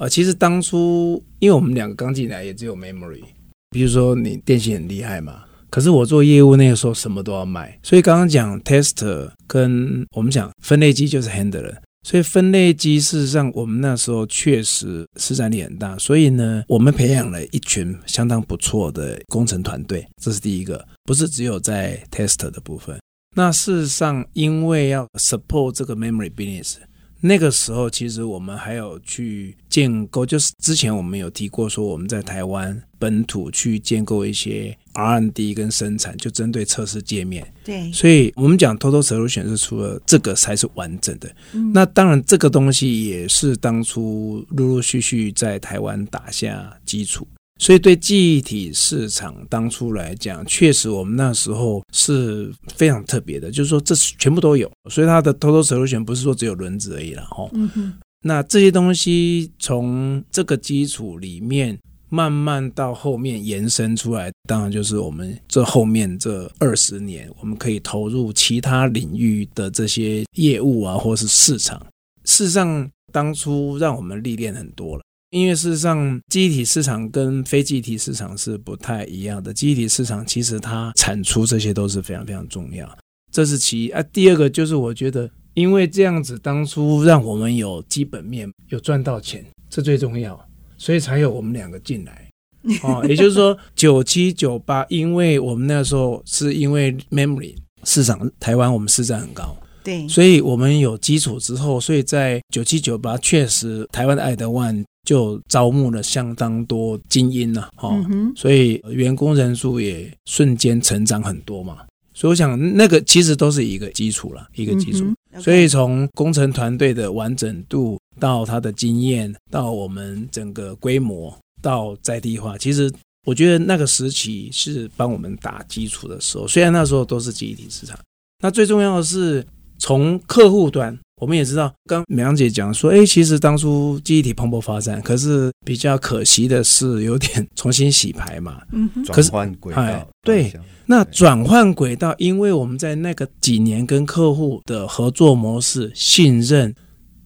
[0.00, 3.22] 呃，其实当初因为我们两个刚进来，也只有 memory，
[3.70, 5.44] 比如说你电信很厉害嘛。
[5.70, 22.98] 可是我做业务那个时候什么都要卖，所以刚刚讲 tester 跟我们讲分类机就是 handler，所以分类机事实上我们那时候确实市占力很大，所以呢，我们培养了一群相当不错的工程团队，这是第一个，不是只有在 tester 的部分。
[23.36, 26.78] 那事实上，因为要 support 这个 memory business。
[27.26, 37.50] 那个时候，其实我们还有去建构，就是之前我们有提过，说我们在台湾本土去建构一些 R&D 跟生产，就针对测试界面。
[37.64, 41.34] 对，所以我们讲 Total Solution 是除了这个才是完整的。
[41.54, 47.26] 嗯、那当然，这个东西也是当初陆陆续续在台湾打下基础。
[47.64, 54.70] 所以，对记忆体市场当初来讲，确实我们那时候是非常特别的，就是说这全部都有。
[54.90, 57.48] 所以它的 total solution 不是说只有轮子而已了，哈。
[57.54, 57.94] 嗯哼。
[58.20, 61.78] 那这些东西从这个基础里面
[62.10, 71.80] 慢慢到后面延伸出来，当然就是我们这后面这二十年，我们可以投入其他领域的这些业务啊，或是市场。
[72.26, 75.02] 事实上，当初让我们历练很多了。
[75.34, 79.52] 因为事实上，记忆体市场跟非记忆体市场是不太一样的。
[79.52, 82.88] 记忆体市场其实它产出这些都是非常非常重要，
[83.32, 84.00] 这是其一啊。
[84.12, 90.40] 第二个就是我觉得，因为这样子当初让我们有基本面，有赚到钱，这最重要，
[90.78, 92.30] 所以才有我们两个进来。
[92.84, 99.56] 哦，也就是说，九七九八，因为我们那时候是因为 memory 市场，台湾我们市占很高。
[99.82, 107.94] 对，所以我们有基础之后，所以在九七九八确实台湾的爱德万就招募了相当多精英了，哈，
[108.34, 111.78] 所以员工人数也瞬间成长很多嘛。
[112.14, 115.04] 所以我想那个其实都是一个基础了，一个基础。
[115.40, 122.92] 所以从工程团队的完整度到他的经验，到我们整个规模到在地化，其实
[123.26, 126.46] 我觉得那个时期是帮我们打基础的时候。
[126.46, 127.98] 虽然那时候都是集体市场，
[128.42, 129.44] 那最重要的是。
[129.76, 138.60] 从客户端，我们也知道，刚美良姐讲说，哎，其实当初记忆体蓬勃发展，可是比较可惜的是，有点重新洗牌嘛。
[138.72, 139.80] 嗯哼，转换轨道。
[139.80, 140.52] 哎，对，
[140.86, 146.74] 那转换轨道，因为我们在那个几年跟客户的合作模式信任，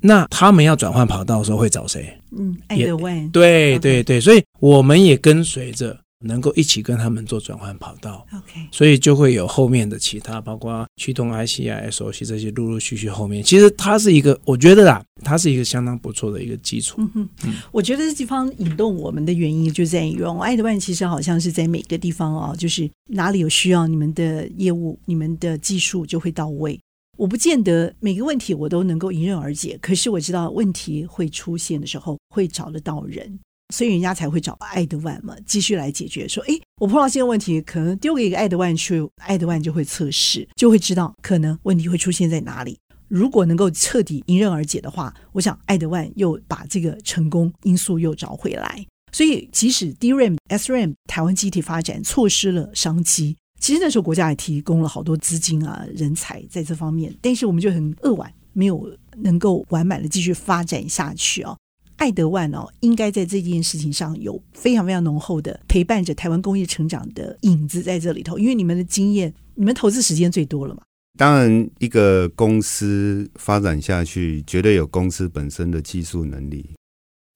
[0.01, 2.15] 那他们要转换跑道的时候会找谁？
[2.39, 3.31] 嗯，爱德万。
[3.31, 5.99] 对对对，所以我们也跟随着。
[6.27, 13.43] 能够一起跟他们做转换跑道，OK，所以就会有后面的其他，包括驱动 IC 啊、SOC 这些陆陆续续后面。
[13.43, 16.97] 其实它是一个，我觉得啦，它是一个相当不错的一个基础。
[16.99, 26.81] 嗯哼，嗯，我觉得这地方引动我们的原因就在于，爱德万其实好像是在每个地方啊，就是哪里有需要，你们的业务、你们的技术就会到位。
[27.17, 33.39] 我不见得每个问题我都能够迎刃而解，可是我知道问题会出现的时候会找得到人。
[33.75, 36.27] 所以人家才会找爱德万嘛，继续来解决。
[36.27, 42.79] 说，哎，我碰到这个问题，可能丢给一个爱德万去，爱德万就会测试，就会知道可能问题会出现在哪里。
[43.09, 48.87] 如果能够彻底迎刃而解的话，我想爱德万又把这个成功因素又找回来。
[49.13, 61.57] 所以，即使 DRAM、SRAM 台湾记忆体发展错失了商机，其实那时候国家也提供了好多资金啊、人才在这方面，但是我们就很扼腕，没有能够完满的继续发展下去啊。
[61.99, 70.83] 爱德万哦，应该在这件事情上有非常非常浓厚的陪伴着台湾工业成长的影子在这里头，因为你们的经验，你们投资时间最多了嘛。
[71.19, 76.65] 当然，一个公司发展下去，绝对有公司本身的技术能力。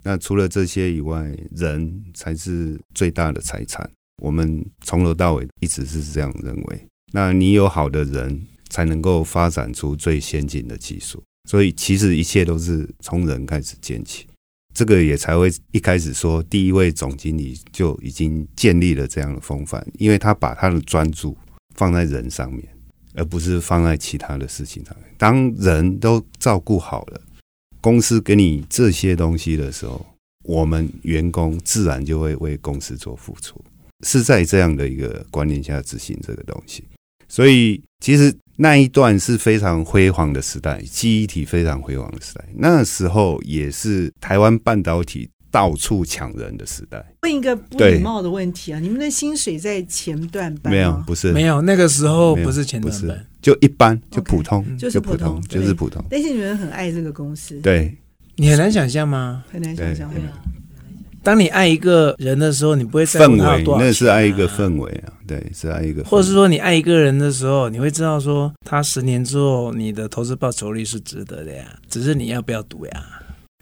[0.04, 3.90] 那除了这些以外，人才是最大的财产。
[4.22, 6.86] 我们从头到尾一直是这样认为。
[7.12, 11.20] 那你有好的人，才能够发展出最先进的技术。
[11.50, 14.26] 所以，其实一切都是从人开始建起。
[14.74, 21.36] 这个也才会一开始说，第一位总经理就已经建立了这样的风范，因为他把他的专注
[21.74, 22.66] 放在人上面，
[23.14, 25.06] 而不是放在其他的事情上面。
[25.18, 27.20] 当人都照顾好了，
[27.80, 30.04] 公司给你这些东西的时候，
[30.44, 33.62] 我们员工自然就会为公司做付出，
[34.06, 36.84] 是在这样的一个观念下执行这个东西。
[37.28, 38.34] 所以，其实。
[38.56, 42.44] 那一段是非常辉煌的时代，记忆体非常辉煌的时代。
[42.54, 47.04] 那时候也是台湾半导体到处抢人的时代。
[47.22, 50.76] 问一个不礼貌的问题啊，你们的薪水在前段班吗？
[50.76, 51.62] 没有，不是，没有。
[51.62, 56.04] 那个时候不是前段班，就一般，就普通，okay, 就是普通，就是普通。
[56.10, 57.96] 但是你们很爱这个公司，对，
[58.36, 59.44] 你很难想象吗？
[59.50, 60.22] 很难想象，对。
[61.22, 66.02] 当你爱一个人的时候，你不会在乎他多少啊，氛围，那是爱一个氛围啊，对，是爱一个。
[66.04, 72.92] 或者是说，你爱一个人的时候，你会知道说，他十年之后你的投资报酬率是值得的呀，只是你要不要赌呀？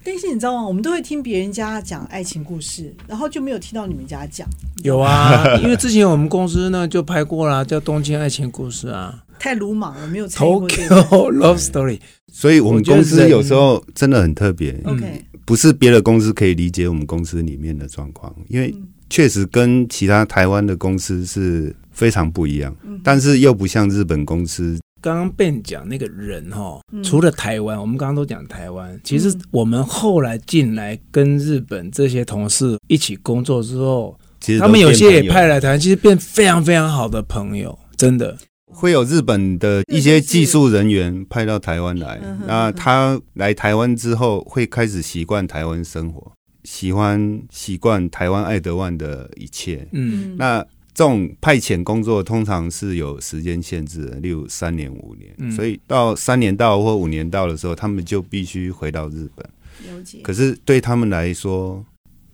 [0.03, 0.67] 但是你知道吗？
[0.67, 4.49] 我们都会听别人家讲爱情故事，然后就没有听到你们家讲。
[4.83, 9.23] 有啊， 因为之前我们公司呢就拍过了，叫《东京爱情故事》啊。
[9.39, 10.69] 太鲁莽了，没有参与过。
[10.69, 11.99] Tokyo Love Story，
[12.33, 14.73] 所以我们公司有时候真的很特别。
[14.85, 15.05] OK。
[15.05, 18.73] 嗯不是别的公司可以理解我们公司里面的状况，因为
[19.09, 24.79] 确实跟其他台湾的公司是非常不一样，但是又不像日本公司。
[25.01, 38.39] 刚刚 Ben 讲那个人哈，除了台湾，我们刚刚都讲台湾，其实我们后来进来跟日本这些同事一起工作之后，其实他们有些也派来台湾，其实变非常非常好的朋友，真的。
[38.73, 46.33] 会有日本的一些技术人员派到台湾来，那他来台湾之后会开始习惯台湾生活，
[46.65, 49.87] 喜欢习惯台湾爱德万的一切。
[49.93, 55.53] 嗯，那这种派遣工作通常是有时间限制的，例如三年、五年。
[55.53, 59.49] 所以到三年到或五年到的时候，他们就必须回到日本。
[59.89, 60.19] 了解。
[60.23, 61.85] 可是对他们来说，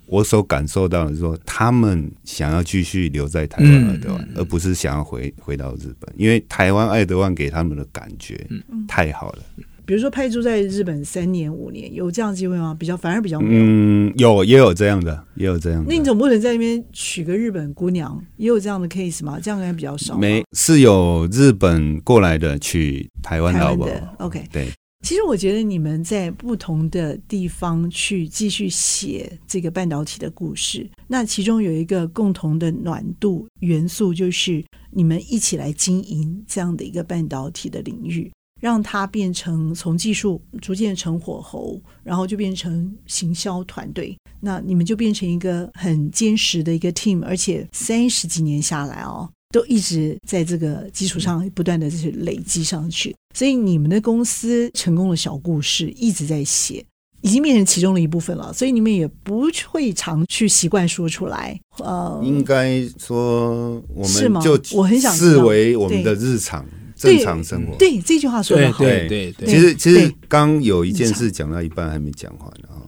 [0.06, 8.46] 我所感受到的是说，他们想要继续留在台湾爱德万，而不是想要回回到日本，因为台湾爱德万给他们的感觉
[8.86, 9.38] 太好了。
[9.84, 12.76] 比如说派驻在日本三年五年，有这样的机会吗？
[12.76, 13.62] 比较反而比较没有。
[13.62, 15.86] 嗯，有也有这样的，也有这样的。
[15.88, 19.38] 那你总不能在那边娶个日本姑娘，也有这样的 case 吗？
[19.40, 20.18] 这样应该比较少。
[20.18, 23.88] 没，是有日本过来的娶台湾老婆。
[24.18, 24.68] OK，对。
[25.02, 49.30] 其实我觉得你们在不同的地方去继续写这个半导体的故事，那其中有一个共同的暖度元素，就是你们一起来经营这样的一个半导体的领域，让它变成从技术逐渐成火候，然后就变成行销团队，那你们就变成一个很坚实的一个 team，而且三十几年下来哦。
[49.52, 56.84] 都一直在这个基础上不断的去累积上去，所以你们的公司成功的小故事一直在写，
[57.22, 58.52] 已经变成其中的一部分了。
[58.52, 61.58] 所以你们也不会常去习惯说出来。
[61.78, 66.66] 呃，应该说我们就我很想视为我们的日常，
[66.96, 67.76] 正常生活。
[67.76, 68.84] 对，对这句话说的好。
[68.84, 72.82] 对对对，其实其实刚有一件事讲到一半还没讲完啊。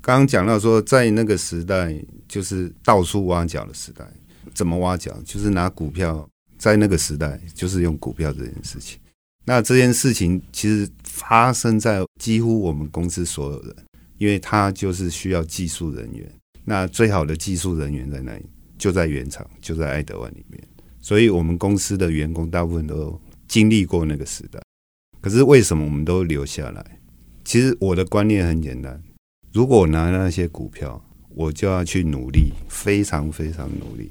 [0.00, 1.98] 刚刚讲到说，在那个时代，
[2.28, 4.04] 就是到处挖角的时代，
[4.54, 5.14] 怎么挖角？
[5.24, 8.98] 就是拿股票，在那个时代，就是用股票这件事情。
[9.44, 13.76] 那这件事情其实发生在几乎我们公司所有人，
[14.16, 16.26] 因为他就是需要技术人员。
[16.64, 18.46] 那最好的技术人员在哪里？
[18.78, 20.62] 就在原厂，就在爱德湾里面。
[21.00, 24.58] 所以我们公司的员工大部分都经历过那个时代。
[25.20, 26.98] 可是为什么我们都留下来？
[27.44, 29.02] 其实我的观念很简单：
[29.52, 34.10] 如果拿那些股票，我就要去努力，非常非常努力。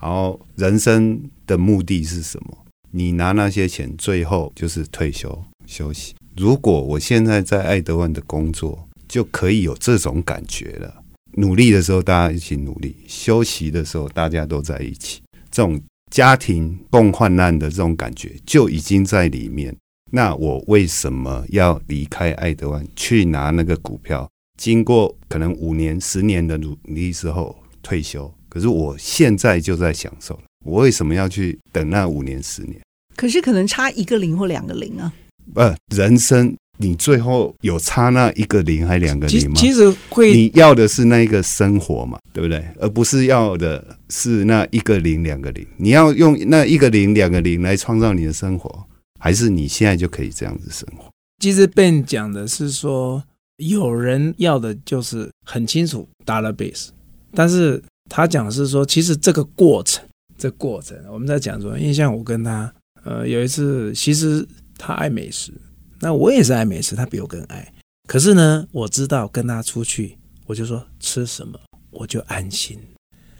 [0.00, 2.58] 然后人生的目的是什么？
[2.90, 6.14] 你拿那些钱，最后就是退休休息。
[6.36, 11.02] 如果我现在在爱德万的工作，就可以有这种感觉了。
[11.32, 15.20] 努力的时候，大家一起努力；休息的时候，大家都在一起。
[15.50, 15.80] 这种
[16.10, 19.74] 家庭共患难的这种感觉就已经在里面。
[20.10, 24.28] 那我为什么要离开爱德万去拿那个股票？
[24.56, 30.40] 经过可能五年、十年的努力之后退休，可是我现在就在享受了。
[30.64, 32.80] 我为什么要去等那五年、十年？
[33.14, 35.12] 可是可能差一个零或两个零啊！
[35.54, 39.54] 呃，人生你最后有差那一个零还两个零吗？
[39.54, 42.66] 其实会，你要的是那一个生活嘛，对不对？
[42.80, 45.64] 而不是要的是那一个零、两个零。
[45.76, 48.84] 你要用那一个零、两个零来创造你的生活，
[49.20, 51.04] 还是你现在就可以这样子生活？
[51.38, 53.22] 其实 Ben 讲的是说，
[53.58, 56.88] 有人要的就是很清楚 dollar base，
[57.32, 60.04] 但是他讲的是说，其实这个过程。
[60.40, 64.46] 这过程我们在讲说，因为像我跟他，呃，有一次，其实
[64.78, 65.52] 他爱美食，
[65.98, 67.74] 那我也是爱美食，他比我更爱。
[68.06, 71.58] 可是呢，我知道跟他出去，我就说吃什么
[71.90, 72.78] 我就安心。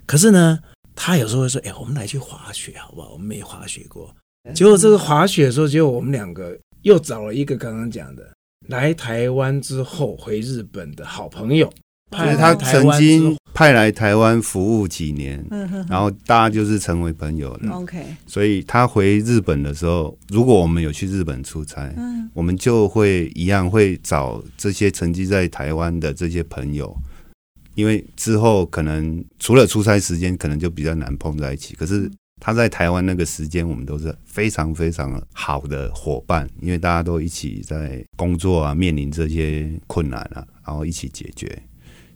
[0.06, 0.58] 可是呢，
[0.96, 3.12] 他有时候会说，哎，我们来去滑雪好不好？
[3.12, 4.12] 我们没滑雪过。
[4.52, 8.28] 结果这个滑雪的时候，结果我们两个又找了一个刚刚讲的
[8.66, 11.72] 来台湾之后回日本的好朋友。
[12.10, 15.44] 所以他曾经派来台湾服务几年，
[15.88, 17.72] 然后大家就是成为朋友了。
[17.72, 21.92] OK，所以他回日本的时候，如果我们有去日本出差，
[22.32, 26.96] 我们就会一样会找这些曾经在台湾的这些朋友，
[27.74, 31.74] 因为之后可能除了出差时间，可能就比较难碰在一起。
[31.74, 41.60] 可是他在台湾那个时间，我们都是非常非常好的伙伴，因为大家都一起在工作啊，面临这些困难啊，然后一起解决。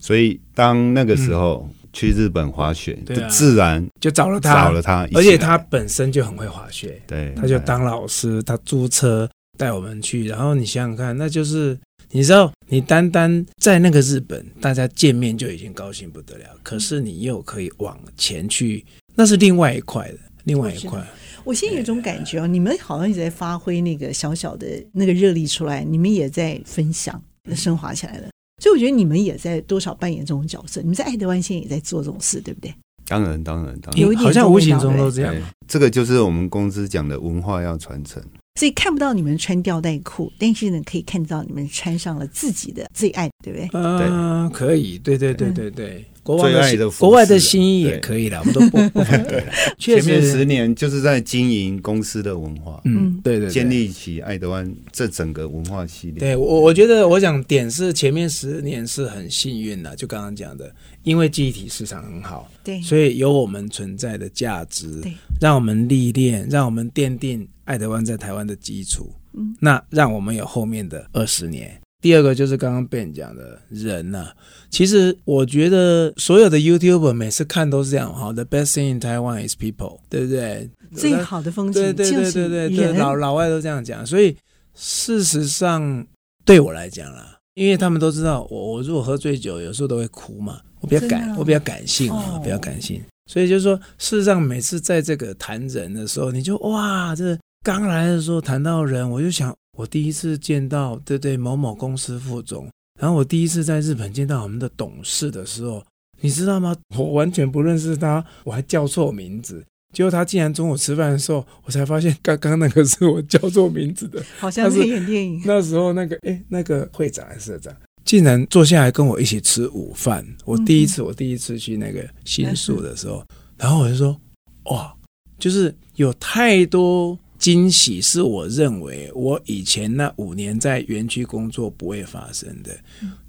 [0.03, 10.26] 所以，当那个时候去日本滑雪，就自然就找了他，找了他，而且他本身就很会滑雪，对，他就当老师，他租车带我们去。
[10.26, 11.78] 然后你想想看，那就是
[12.11, 16.46] 你知道，你单单在那个日本，大家见面就已经高兴不得了。
[16.64, 18.84] 可是你又可以往前去，
[19.14, 21.00] 那是另外一块的，另外一块。
[21.44, 27.22] 我现在有种感觉哦，你们好像也在发挥那个小小的那个热力出来，你们也在分享，
[27.55, 28.31] 升华起来了。
[28.62, 32.72] 所以我觉得你们也在多少扮演这种角色，你们在爱德湾现在也在做这种事，对不对？
[33.08, 35.34] 当然，当然，当然，有一点好像无形中都这样。
[35.66, 38.22] 这个就是我们公司讲的文化要传承。
[38.55, 43.68] 所以看不到你们穿吊带裤，但是呢，可以看到你们穿上了自己的最爱，对不对？
[43.72, 45.88] 嗯、呃，可以，对对对对对。
[45.98, 49.44] 嗯国外的，的国外的新衣也可以了，我们都不不反对。
[49.76, 56.20] 前面十年就是在经营公司的文化，嗯，对对，建立起爱德湾这整个文化系列。
[56.20, 60.72] 对我，我觉得我想点是前面十年是很幸运的，就刚刚讲的，
[61.03, 71.80] 因为记忆体市场很好，对，所以有我们存在的价值，对，让我们历练，让我们奠定爱德湾在台湾的基础，嗯，那让我们有后面的二十年。
[72.00, 74.34] 第二个就是刚刚 Ben 讲的人呢、啊，
[74.70, 80.68] 其实我觉得所有的 YouTuber 每次看都是这样哈，The best thing in Taiwan is people，对不对？
[80.92, 84.04] 最好的风景，对对对对对对，老老外都这样讲。
[84.04, 84.36] 所以
[84.74, 86.04] 事实上
[86.44, 93.00] 对我来讲啦，因为他们都知道我，我如果喝醉酒，有时候都会哭嘛，我比较感，我比较感性嘛，比较感性。
[93.30, 99.54] 所以就是说，事实上每次在这个谈人的时候，你就哇，这刚来的时候谈到人，我就想。
[99.78, 102.68] 我第一次见到对对某某公司副总，
[103.00, 105.82] 然后我第一次在日本见到我们的董事的时候，
[106.20, 106.76] 你知道吗？
[106.94, 109.64] 我完全不认识他，我还叫错名字。
[109.94, 115.40] 结果他竟然中午吃饭的时候，我才发现刚刚那个是我叫错名字的，好像是演电影。
[115.46, 120.22] 那时候那个哎，那个会长还是社长，竟然坐下来跟我一起吃午饭。
[120.44, 123.24] 我第一次，我第一次去那个新宿的时候，
[123.56, 124.20] 然后我就说，
[124.64, 124.94] 哇，
[125.38, 127.18] 就是有太多。
[127.43, 132.70] 惊喜是我认为我以前那五年在园区工作不会发生的，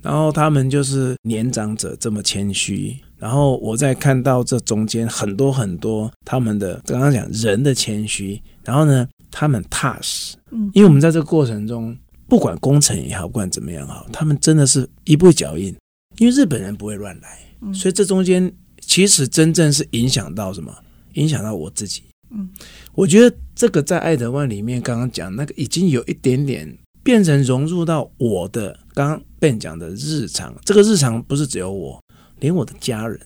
[0.04, 11.98] 然后他们就是年长者这么谦虚，然后我在看到这中间很多很多他们的刚刚讲人的谦虚，然后呢他们踏实，嗯，因为我们在这个过程中，
[12.28, 15.76] 不管工程也好，不管怎么样好，他们真的是一步脚印，
[16.20, 20.72] 因为日本人不会乱来，嗯，所以这中间其实真正是影响到什么？
[21.14, 22.04] 影响到我自己。
[22.36, 22.50] 嗯，
[22.96, 32.02] 我觉得这个在爱德万里面刚刚讲那个已经有一点点变成融入到我的刚刚 Ben 讲的日常，这个日常不是只有我，
[32.40, 33.20] 连我的家人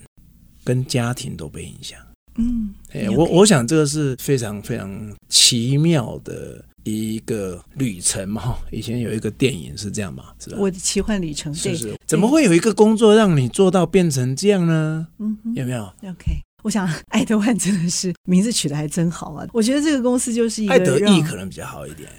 [0.64, 2.00] 跟家庭都被影响。
[2.38, 8.58] 嗯，哎，我我想这个是非常非常奇妙的一个旅程嘛。
[8.72, 10.58] 以前有一个电影是这样嘛，是吧？
[10.60, 11.96] 我的奇幻旅程，是是。
[12.06, 15.08] 怎么会有一个工作让你做到变成这样呢？
[15.18, 16.47] 嗯，有没有？OK。
[16.68, 19.48] 我想 爱德万真的是名字取得还真好啊！
[19.54, 22.10] 我觉得这个公司就是一个爱德意可能比较好一点。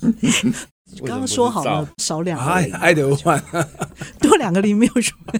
[1.06, 3.40] 刚刚说好了少两个，爱德万
[4.20, 5.32] 多两个零没有什么，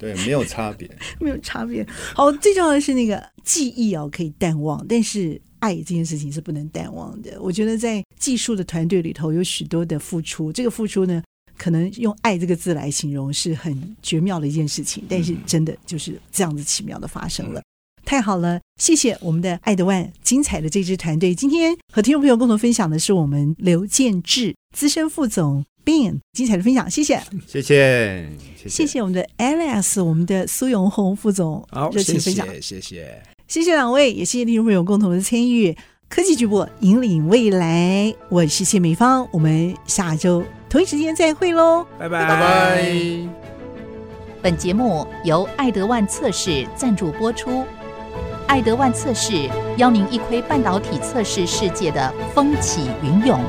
[0.00, 0.90] 对，没有差别，
[1.20, 1.86] 没有差别。
[2.14, 7.40] 好，最重要的是那个记忆哦，可以淡忘，但是爱这件事情是不能淡忘的。
[7.40, 11.22] 我觉得在技术的团队里头有许多的付出，这个付出呢。
[11.56, 17.62] 可能用“爱”这个字来形容是很绝妙的一件事情，但是真的就是这样子奇妙的发生了，
[18.04, 18.60] 太好了！
[18.80, 21.34] 谢谢我们的爱德万精彩的这支团队。
[21.34, 28.28] 今天和听众朋友共同分享的是我们刘建志资深副总 Ben 精彩的分享，谢谢，谢谢，
[28.68, 35.76] 谢谢我们的 Alex，我们的苏永红副总，好，热情分享，谢谢，谢谢，谢谢两位，也谢谢听众朋友共同的参与。
[36.08, 42.92] 科技巨擘引领未来，我是谢美芳，我们下周同一时间再会喽，拜拜拜拜。
[44.42, 47.64] 本节目由爱德万测试赞助播出，
[48.46, 53.40] 爱德万测试邀您一窥半导体测试世界的风起云涌。